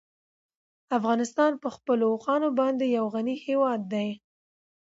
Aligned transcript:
افغانستان 0.97 1.51
په 1.63 1.69
خپلو 1.75 2.05
اوښانو 2.13 2.49
باندې 2.59 2.85
یو 2.97 3.05
غني 3.13 3.35
هېواد 3.45 3.81
دی. 3.93 4.09